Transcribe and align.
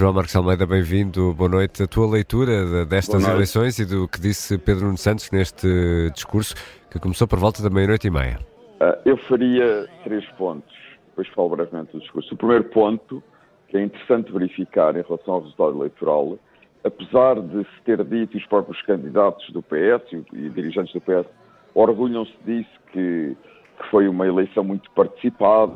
João 0.00 0.14
Marcos 0.14 0.34
Almeida, 0.34 0.64
bem-vindo, 0.64 1.34
boa 1.34 1.50
noite. 1.50 1.82
A 1.82 1.86
tua 1.86 2.10
leitura 2.10 2.86
destas 2.86 3.28
eleições 3.28 3.78
e 3.78 3.84
do 3.84 4.08
que 4.08 4.18
disse 4.18 4.56
Pedro 4.56 4.86
Nuno 4.86 4.96
Santos 4.96 5.30
neste 5.30 5.68
discurso 6.14 6.54
que 6.90 6.98
começou 6.98 7.28
por 7.28 7.38
volta 7.38 7.62
da 7.62 7.68
meia-noite 7.68 8.06
e 8.06 8.10
meia. 8.10 8.38
Uh, 8.80 8.96
eu 9.04 9.18
faria 9.28 9.86
três 10.02 10.24
pontos, 10.38 10.74
depois 11.08 11.28
falo 11.34 11.50
brevemente 11.50 11.92
do 11.92 12.00
discurso. 12.00 12.32
O 12.32 12.36
primeiro 12.38 12.64
ponto, 12.64 13.22
que 13.68 13.76
é 13.76 13.82
interessante 13.82 14.32
verificar 14.32 14.96
em 14.96 15.02
relação 15.02 15.34
ao 15.34 15.40
resultado 15.42 15.76
eleitoral, 15.76 16.38
apesar 16.82 17.38
de 17.38 17.62
se 17.64 17.82
ter 17.84 18.02
dito 18.02 18.38
os 18.38 18.46
próprios 18.46 18.80
candidatos 18.80 19.50
do 19.50 19.62
PS 19.62 20.10
e, 20.12 20.24
e 20.32 20.48
dirigentes 20.48 20.94
do 20.94 21.00
PS 21.02 21.28
orgulham-se 21.74 22.32
disso 22.46 22.70
que, 22.90 23.36
que 23.76 23.90
foi 23.90 24.08
uma 24.08 24.26
eleição 24.26 24.64
muito 24.64 24.90
participada, 24.92 25.74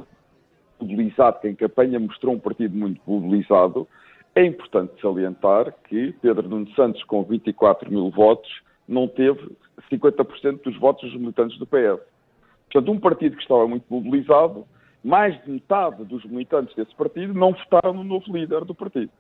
mobilizado, 0.80 1.41
que 1.41 1.48
em 1.48 1.54
campanha 1.54 2.00
mostrou 2.00 2.34
um 2.34 2.41
partido 2.41 2.75
muito 2.75 3.02
mobilizado, 3.06 3.86
é 4.35 4.45
importante 4.45 5.01
salientar 5.01 5.73
que 5.89 6.13
Pedro 6.21 6.49
Nuno 6.49 6.68
Santos, 6.75 7.03
com 7.04 7.22
24 7.22 7.90
mil 7.90 8.11
votos, 8.11 8.50
não 8.89 9.07
teve 9.07 9.57
50% 9.91 10.63
dos 10.63 10.77
votos 10.79 11.11
dos 11.11 11.21
militantes 11.21 11.58
do 11.58 11.67
PS. 11.67 12.00
Portanto, 12.71 12.93
um 12.93 12.99
partido 12.99 13.36
que 13.36 13.43
estava 13.43 13.67
muito 13.68 13.85
mobilizado, 13.89 14.67
mais 15.03 15.41
de 15.44 15.50
metade 15.50 16.05
dos 16.05 16.25
militantes 16.25 16.75
desse 16.75 16.94
partido 16.94 17.32
não 17.32 17.53
votaram 17.53 17.94
no 17.94 18.03
novo 18.03 18.25
líder 18.32 18.64
do 18.64 18.75
partido. 18.75 19.11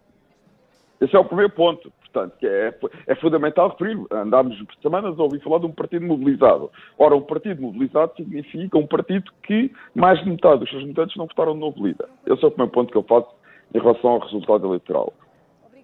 Esse 1.00 1.14
é 1.14 1.18
o 1.18 1.24
primeiro 1.24 1.52
ponto, 1.52 1.92
portanto, 2.00 2.36
que 2.38 2.46
é, 2.46 2.74
é 3.06 3.14
fundamental 3.16 3.68
referir. 3.68 3.98
Andámos 4.10 4.56
semanas 4.80 5.18
a 5.18 5.22
ouvir 5.22 5.40
falar 5.42 5.58
de 5.58 5.66
um 5.66 5.72
partido 5.72 6.06
mobilizado. 6.06 6.70
Ora, 6.98 7.14
um 7.14 7.20
partido 7.20 7.62
mobilizado 7.62 8.12
significa 8.16 8.78
um 8.78 8.86
partido 8.86 9.30
que 9.42 9.70
mais 9.94 10.18
de 10.22 10.30
metade 10.30 10.60
dos 10.60 10.70
seus 10.70 10.82
militantes 10.82 11.16
não 11.16 11.26
votaram 11.26 11.54
no 11.54 11.60
novo 11.60 11.86
líder. 11.86 12.08
Esse 12.26 12.42
é 12.42 12.46
o 12.46 12.50
primeiro 12.50 12.72
ponto 12.72 12.90
que 12.90 12.96
eu 12.96 13.02
faço 13.02 13.28
em 13.74 13.78
relação 13.78 14.10
ao 14.10 14.20
resultado 14.20 14.66
eleitoral. 14.66 15.12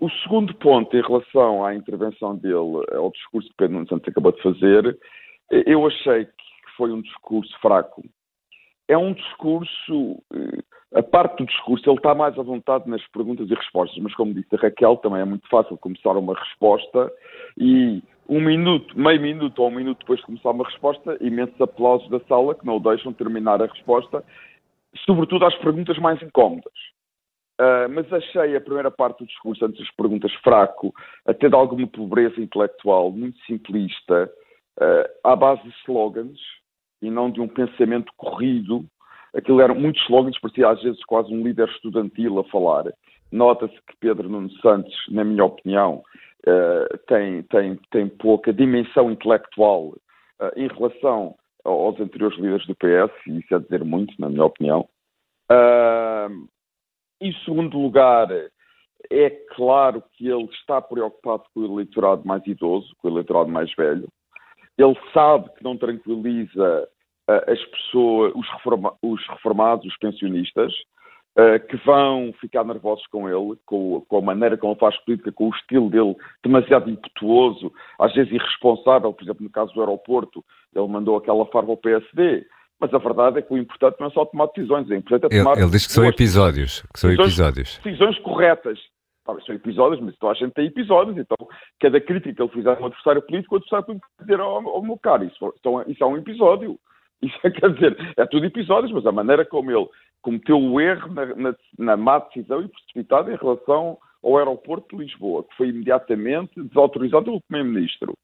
O 0.00 0.08
segundo 0.22 0.54
ponto, 0.54 0.96
em 0.96 1.02
relação 1.02 1.64
à 1.64 1.74
intervenção 1.74 2.36
dele, 2.36 2.84
ao 2.94 3.10
discurso 3.10 3.48
que 3.50 3.56
Pedro 3.56 3.74
Nuno 3.74 3.88
Santos 3.88 4.08
acabou 4.08 4.32
de 4.32 4.42
fazer, 4.42 4.98
eu 5.50 5.86
achei 5.86 6.24
que 6.24 6.76
foi 6.76 6.90
um 6.92 7.02
discurso 7.02 7.52
fraco. 7.60 8.02
É 8.88 8.96
um 8.96 9.12
discurso 9.12 10.22
eh, 10.32 10.62
a 10.94 11.02
parte 11.02 11.38
do 11.38 11.46
discurso, 11.46 11.88
ele 11.88 11.96
está 11.98 12.14
mais 12.14 12.36
à 12.36 12.42
vontade 12.42 12.88
nas 12.88 13.06
perguntas 13.08 13.48
e 13.48 13.54
respostas, 13.54 14.02
mas 14.02 14.14
como 14.14 14.34
disse 14.34 14.52
a 14.54 14.58
Raquel, 14.58 14.96
também 14.96 15.20
é 15.20 15.24
muito 15.24 15.48
fácil 15.48 15.76
começar 15.78 16.16
uma 16.16 16.34
resposta 16.34 17.12
e 17.56 18.02
um 18.28 18.40
minuto, 18.40 18.98
meio 18.98 19.20
minuto 19.20 19.60
ou 19.60 19.68
um 19.68 19.74
minuto 19.74 20.00
depois 20.00 20.18
de 20.18 20.26
começar 20.26 20.50
uma 20.50 20.64
resposta, 20.64 21.16
imensos 21.20 21.60
aplausos 21.60 22.08
da 22.10 22.18
sala 22.20 22.56
que 22.56 22.66
não 22.66 22.76
o 22.76 22.80
deixam 22.80 23.12
terminar 23.12 23.62
a 23.62 23.66
resposta, 23.66 24.24
sobretudo 25.06 25.44
às 25.44 25.54
perguntas 25.58 25.96
mais 25.98 26.20
incómodas. 26.22 26.72
Uh, 27.60 27.86
mas 27.90 28.10
achei 28.10 28.56
a 28.56 28.60
primeira 28.60 28.90
parte 28.90 29.18
do 29.18 29.26
discurso, 29.26 29.62
antes 29.66 29.78
das 29.78 29.90
perguntas, 29.94 30.32
fraco, 30.36 30.94
até 31.26 31.46
de 31.46 31.54
alguma 31.54 31.86
pobreza 31.86 32.40
intelectual, 32.40 33.10
muito 33.10 33.38
simplista, 33.44 34.32
uh, 34.80 35.28
à 35.28 35.36
base 35.36 35.62
de 35.64 35.74
slogans 35.84 36.40
e 37.02 37.10
não 37.10 37.30
de 37.30 37.38
um 37.38 37.48
pensamento 37.48 38.10
corrido 38.16 38.86
Aquilo 39.32 39.60
eram 39.60 39.76
muitos 39.76 40.02
slogans, 40.02 40.40
parecia 40.40 40.68
às 40.68 40.82
vezes 40.82 41.04
quase 41.04 41.32
um 41.32 41.42
líder 41.42 41.68
estudantil 41.68 42.40
a 42.40 42.44
falar. 42.44 42.92
Nota-se 43.30 43.74
que 43.86 43.96
Pedro 44.00 44.28
Nuno 44.28 44.50
Santos, 44.60 44.92
na 45.08 45.22
minha 45.22 45.44
opinião, 45.44 46.02
uh, 46.48 46.98
tem, 47.06 47.42
tem, 47.44 47.78
tem 47.92 48.08
pouca 48.08 48.52
dimensão 48.52 49.10
intelectual 49.10 49.94
em 50.56 50.66
relação 50.66 51.36
aos 51.64 52.00
anteriores 52.00 52.36
líderes 52.38 52.66
do 52.66 52.74
PS, 52.74 53.12
e 53.26 53.38
isso 53.38 53.54
é 53.54 53.58
dizer 53.60 53.84
muito, 53.84 54.12
na 54.18 54.28
minha 54.28 54.46
opinião. 54.46 54.88
Uh, 55.48 56.48
em 57.20 57.32
segundo 57.44 57.78
lugar, 57.78 58.28
é 59.10 59.30
claro 59.54 60.02
que 60.12 60.28
ele 60.28 60.44
está 60.46 60.80
preocupado 60.80 61.44
com 61.52 61.60
o 61.60 61.64
eleitorado 61.64 62.26
mais 62.26 62.46
idoso, 62.46 62.94
com 62.98 63.08
o 63.08 63.10
eleitorado 63.10 63.50
mais 63.50 63.72
velho. 63.74 64.08
Ele 64.78 64.96
sabe 65.12 65.50
que 65.56 65.64
não 65.64 65.76
tranquiliza 65.76 66.88
as 67.46 67.62
pessoas, 67.66 68.32
os, 68.34 68.48
reforma, 68.50 68.94
os 69.02 69.24
reformados, 69.28 69.86
os 69.86 69.96
pensionistas, 69.98 70.72
uh, 71.38 71.64
que 71.68 71.76
vão 71.84 72.32
ficar 72.40 72.64
nervosos 72.64 73.06
com 73.08 73.28
ele, 73.28 73.58
com, 73.66 74.00
com, 74.08 74.18
a 74.18 74.22
maneira 74.22 74.56
como 74.56 74.72
ele 74.72 74.80
faz 74.80 74.96
política, 75.04 75.32
com 75.32 75.48
o 75.48 75.54
estilo 75.54 75.90
dele 75.90 76.16
demasiado 76.42 76.90
impetuoso, 76.90 77.72
às 77.98 78.12
vezes 78.14 78.32
irresponsável, 78.32 79.12
por 79.12 79.22
exemplo, 79.22 79.44
no 79.44 79.50
caso 79.50 79.72
do 79.72 79.80
aeroporto, 79.80 80.44
ele 80.74 80.88
mandou 80.88 81.16
aquela 81.16 81.46
farva 81.46 81.70
ao 81.70 81.76
PSD. 81.76 82.46
Mas 82.80 82.94
a 82.94 82.98
verdade 82.98 83.38
é 83.38 83.42
que 83.42 83.52
o 83.52 83.58
importante 83.58 83.96
não 84.00 84.06
é 84.06 84.10
só 84.10 84.24
tomar 84.24 84.46
decisões, 84.46 84.90
é 84.90 84.96
importante 84.96 85.34
é 85.34 85.38
tomar. 85.38 85.52
Ele, 85.52 85.64
ele 85.64 85.70
diz 85.70 85.86
que 85.86 85.92
são 85.92 86.06
episódios. 86.06 86.82
Que 86.94 87.00
são 87.00 87.10
decisões, 87.10 87.32
episódios. 87.32 87.80
Decisões 87.84 88.18
corretas. 88.20 88.78
Talvez 89.24 89.44
são 89.44 89.54
episódios, 89.54 90.00
mas 90.00 90.14
então 90.14 90.30
a 90.30 90.34
gente 90.34 90.52
tem 90.52 90.66
episódios, 90.66 91.16
então 91.18 91.36
cada 91.78 92.00
crítica 92.00 92.34
que 92.34 92.42
ele 92.42 92.50
fizer 92.50 92.70
a 92.70 92.80
um 92.80 92.86
adversário 92.86 93.22
político, 93.22 93.54
o 93.54 93.58
adversário 93.58 93.84
político 93.84 94.10
dizer 94.18 94.40
ao, 94.40 94.66
ao 94.66 94.82
meu 94.82 94.96
caro, 94.96 95.24
isso, 95.24 95.54
isso 95.86 96.02
é 96.02 96.06
um 96.06 96.16
episódio. 96.16 96.78
Isso 97.22 97.36
é, 97.44 97.50
quer 97.50 97.74
dizer, 97.74 98.14
é 98.16 98.24
tudo 98.24 98.46
episódios, 98.46 98.90
mas 98.92 99.04
a 99.04 99.12
maneira 99.12 99.44
como 99.44 99.70
ele 99.70 99.86
cometeu 100.22 100.58
o 100.58 100.80
erro 100.80 101.12
na, 101.12 101.26
na, 101.34 101.54
na 101.78 101.94
má 101.94 102.18
decisão 102.18 102.62
e 102.62 102.68
precipitada 102.68 103.30
em 103.30 103.36
relação 103.36 103.98
ao 104.22 104.38
aeroporto 104.38 104.96
de 104.96 105.04
Lisboa, 105.04 105.44
que 105.44 105.54
foi 105.54 105.68
imediatamente 105.68 106.50
desautorizado 106.56 107.26
pelo 107.26 107.42
Primeiro-Ministro. 107.42 108.14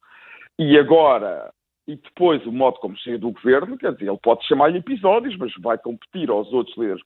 E 0.57 0.79
agora, 0.79 1.51
e 1.87 1.95
depois 1.95 2.45
o 2.45 2.51
modo 2.51 2.79
como 2.79 2.97
chega 2.97 3.17
do 3.17 3.31
governo, 3.31 3.77
quer 3.77 3.93
dizer, 3.93 4.09
ele 4.09 4.19
pode 4.21 4.45
chamar-lhe 4.45 4.79
episódios, 4.79 5.37
mas 5.37 5.51
vai 5.61 5.77
competir 5.77 6.29
aos 6.29 6.51
outros 6.51 6.75
líderes 6.77 7.01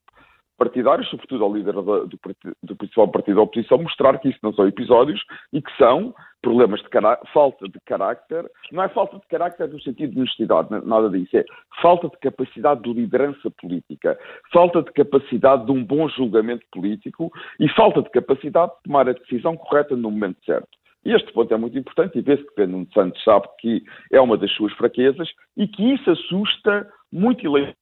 partidários, 0.62 1.10
sobretudo 1.10 1.44
ao 1.44 1.54
líder 1.54 1.74
do, 1.74 2.08
do, 2.08 2.76
principal 2.76 3.08
partido 3.08 3.38
da 3.38 3.42
oposição, 3.42 3.82
mostrar 3.82 4.20
que 4.20 4.30
isso 4.30 4.38
não 4.44 4.54
são 4.54 4.68
episódios 4.68 5.20
e 5.52 5.60
que 5.60 5.76
são 5.76 6.14
problemas 6.40 6.80
de 6.82 6.88
falta 7.34 7.68
de 7.68 7.80
carácter. 7.84 8.48
Não 8.72 8.84
é 8.84 8.90
falta 8.90 9.18
de 9.18 9.28
carácter 9.28 9.70
no 9.70 9.82
sentido 9.82 10.14
de 10.14 10.20
honestidade, 10.20 10.70
nada 10.86 11.10
disso. 11.10 11.36
É 11.36 11.44
falta 11.82 12.10
de 12.10 12.18
capacidade 12.20 12.82
de 12.84 12.94
liderança 12.94 13.50
política, 13.60 14.20
falta 14.54 14.84
de 14.84 14.92
capacidade 14.92 15.66
de 15.66 15.72
um 15.72 15.84
bom 15.84 16.08
julgamento 16.10 16.66
político 16.72 17.32
e 17.60 17.68
falta 17.70 18.04
de 18.04 18.12
capacidade 18.12 18.72
de 18.72 18.84
tomar 18.84 19.10
a 19.10 19.14
decisão 19.14 19.58
correta 19.58 19.96
no 19.96 20.12
momento 20.12 20.46
certo. 20.46 20.81
Este 21.04 21.32
ponto 21.34 21.54
é 21.54 21.58
muito 21.58 21.78
importante 21.78 22.18
e 22.18 22.22
vê-se 22.22 22.44
que 22.44 22.54
Pedro 22.56 22.88
Santos 22.94 23.24
sabe 23.24 23.48
que 23.60 23.84
é 24.12 24.22
uma 24.22 24.38
das 24.38 24.52
suas 24.52 24.72
fraquezas 24.74 25.30
e 25.58 25.68
que 25.68 25.94
isso 25.94 26.10
assusta 26.12 26.88
muito 27.12 27.46
eleitores 27.46 27.76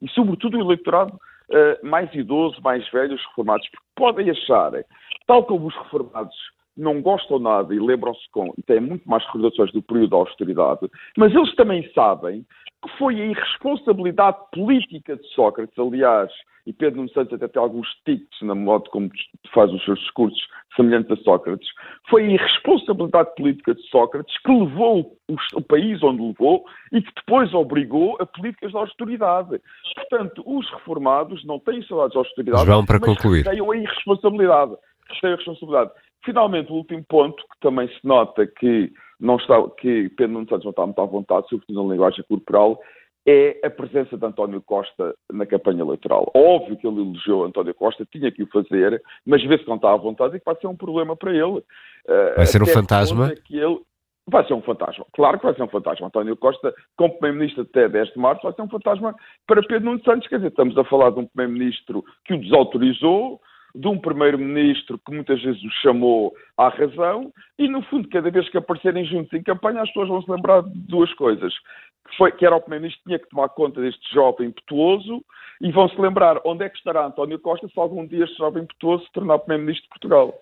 e, 0.00 0.08
sobretudo, 0.14 0.56
o 0.56 0.60
eleitorado 0.60 1.14
uh, 1.14 1.86
mais 1.86 2.12
idoso, 2.14 2.60
mais 2.62 2.88
velho, 2.90 3.14
os 3.14 3.26
reformados, 3.26 3.68
porque 3.68 3.86
podem 3.96 4.30
achar, 4.30 4.72
tal 5.26 5.44
como 5.44 5.66
os 5.66 5.76
reformados 5.76 6.36
não 6.76 7.02
gostam 7.02 7.38
nada 7.38 7.74
e 7.74 7.78
lembram-se 7.78 8.28
com, 8.30 8.54
e 8.56 8.62
têm 8.62 8.80
muito 8.80 9.08
mais 9.08 9.24
recordações 9.26 9.72
do 9.72 9.82
período 9.82 10.10
da 10.10 10.16
austeridade, 10.16 10.88
mas 11.16 11.34
eles 11.34 11.54
também 11.54 11.90
sabem 11.92 12.46
que 12.82 12.96
foi 12.96 13.20
a 13.20 13.26
irresponsabilidade 13.26 14.38
política 14.52 15.16
de 15.16 15.26
Sócrates, 15.34 15.78
aliás, 15.78 16.32
e 16.70 16.72
Pedro 16.72 16.98
Nuno 16.98 17.10
Santos 17.10 17.34
até 17.34 17.48
tem 17.48 17.60
alguns 17.60 17.88
tics 18.06 18.40
na 18.42 18.54
modo 18.54 18.88
como 18.90 19.10
faz 19.52 19.72
os 19.72 19.84
seus 19.84 19.98
discursos 19.98 20.40
semelhantes 20.76 21.10
a 21.10 21.16
Sócrates, 21.24 21.68
foi 22.08 22.22
a 22.22 22.30
irresponsabilidade 22.30 23.34
política 23.34 23.74
de 23.74 23.82
Sócrates 23.88 24.32
que 24.38 24.52
levou 24.52 25.16
o, 25.28 25.34
o 25.56 25.62
país 25.62 26.00
onde 26.00 26.22
levou 26.22 26.64
e 26.92 27.02
que 27.02 27.12
depois 27.16 27.52
obrigou 27.52 28.16
a 28.20 28.26
políticas 28.26 28.70
de 28.70 28.76
austeridade. 28.76 29.60
Portanto, 29.96 30.44
os 30.46 30.70
reformados 30.70 31.44
não 31.44 31.58
têm 31.58 31.82
saudades 31.82 32.12
de 32.12 32.18
austeridade, 32.18 32.66
João, 32.66 32.86
para 32.86 33.00
mas 33.00 33.08
concluir. 33.08 33.42
têm 33.42 33.60
a 33.60 33.76
irresponsabilidade. 33.76 34.76
Têm 35.20 35.32
a 35.32 35.36
responsabilidade. 35.36 35.90
Finalmente, 36.24 36.70
o 36.70 36.76
último 36.76 37.04
ponto, 37.08 37.36
que 37.36 37.60
também 37.60 37.88
se 37.88 38.06
nota 38.06 38.46
que, 38.46 38.92
não 39.18 39.36
está, 39.36 39.60
que 39.80 40.08
Pedro 40.10 40.34
Nuno 40.34 40.48
Santos 40.48 40.64
não 40.64 40.70
está 40.70 40.86
muito 40.86 41.00
à 41.00 41.06
vontade, 41.06 41.48
sobretudo 41.48 41.82
na 41.82 41.92
linguagem 41.92 42.24
corporal, 42.28 42.78
é 43.26 43.60
a 43.64 43.70
presença 43.70 44.16
de 44.16 44.24
António 44.24 44.62
Costa 44.62 45.14
na 45.30 45.44
campanha 45.46 45.82
eleitoral. 45.82 46.30
Óbvio 46.34 46.76
que 46.76 46.86
ele 46.86 47.02
elegeu 47.02 47.44
António 47.44 47.74
Costa, 47.74 48.06
tinha 48.10 48.30
que 48.30 48.42
o 48.42 48.46
fazer, 48.48 49.02
mas 49.26 49.42
vê-se 49.44 49.64
que 49.64 49.68
não 49.68 49.76
está 49.76 49.92
à 49.92 49.96
vontade 49.96 50.36
e 50.36 50.38
que 50.38 50.44
vai 50.44 50.56
ser 50.56 50.66
um 50.66 50.76
problema 50.76 51.16
para 51.16 51.32
ele. 51.32 51.62
Eh, 52.08 52.34
vai 52.36 52.46
ser 52.46 52.62
um 52.62 52.66
fantasma? 52.66 53.32
Que 53.44 53.58
ele... 53.58 53.80
Vai 54.26 54.46
ser 54.46 54.54
um 54.54 54.62
fantasma. 54.62 55.04
Claro 55.12 55.38
que 55.38 55.44
vai 55.44 55.54
ser 55.54 55.62
um 55.62 55.68
fantasma. 55.68 56.06
António 56.06 56.36
Costa, 56.36 56.72
como 56.96 57.14
Primeiro-Ministro 57.14 57.62
até 57.62 57.88
10 57.88 58.12
de 58.12 58.18
março, 58.18 58.42
vai 58.42 58.52
ser 58.52 58.62
um 58.62 58.68
fantasma 58.68 59.14
para 59.46 59.62
Pedro 59.62 59.86
Nuno 59.86 60.04
Santos. 60.04 60.28
Quer 60.28 60.36
dizer, 60.36 60.48
estamos 60.48 60.78
a 60.78 60.84
falar 60.84 61.10
de 61.10 61.18
um 61.18 61.26
Primeiro-Ministro 61.26 62.04
que 62.24 62.34
o 62.34 62.40
desautorizou, 62.40 63.40
de 63.74 63.88
um 63.88 63.98
primeiro-ministro 63.98 64.98
que 64.98 65.14
muitas 65.14 65.40
vezes 65.42 65.62
o 65.62 65.70
chamou 65.82 66.34
à 66.56 66.68
razão 66.68 67.32
e, 67.58 67.68
no 67.68 67.82
fundo, 67.82 68.08
cada 68.08 68.30
vez 68.30 68.48
que 68.48 68.58
aparecerem 68.58 69.04
juntos 69.04 69.32
em 69.32 69.42
campanha, 69.42 69.82
as 69.82 69.88
pessoas 69.88 70.08
vão 70.08 70.22
se 70.22 70.30
lembrar 70.30 70.62
de 70.62 70.78
duas 70.80 71.12
coisas. 71.14 71.52
Que, 72.10 72.16
foi, 72.16 72.32
que 72.32 72.44
era 72.44 72.56
o 72.56 72.60
primeiro-ministro 72.60 73.04
tinha 73.04 73.18
que 73.18 73.28
tomar 73.28 73.48
conta 73.50 73.80
deste 73.80 74.12
jovem 74.12 74.48
impetuoso 74.48 75.24
e 75.60 75.70
vão 75.70 75.88
se 75.88 76.00
lembrar 76.00 76.40
onde 76.44 76.64
é 76.64 76.68
que 76.68 76.76
estará 76.76 77.06
António 77.06 77.38
Costa 77.38 77.68
se 77.68 77.78
algum 77.78 78.06
dia 78.06 78.24
este 78.24 78.36
jovem 78.36 78.64
impetuoso 78.64 79.04
se 79.04 79.12
tornar 79.12 79.38
primeiro-ministro 79.38 79.84
de 79.84 79.90
Portugal. 79.90 80.34